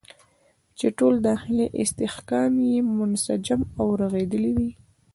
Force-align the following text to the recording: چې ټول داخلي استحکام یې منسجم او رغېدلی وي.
چې 0.77 0.87
ټول 0.97 1.13
داخلي 1.29 1.65
استحکام 1.83 2.53
یې 2.69 2.77
منسجم 2.97 3.61
او 3.79 3.87
رغېدلی 4.01 4.51
وي. 4.57 4.71